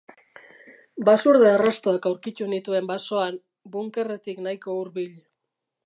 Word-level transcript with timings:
Basurde 1.09 1.51
arrastoak 1.57 2.07
aurkitu 2.11 2.49
nituen 2.55 2.91
basoan, 2.93 3.39
bunkerretik 3.77 4.43
nahiko 4.49 4.81
hurbil. 4.81 5.15